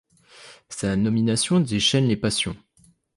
[0.69, 2.57] Sa nomination déchaîne les passions.